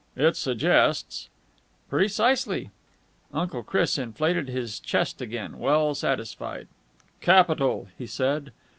[0.15, 1.29] "It suggests...."
[1.87, 2.71] "Precisely."
[3.31, 6.67] Uncle Chris inflated his chest again, well satisfied.
[7.19, 8.51] "Capital!" he said.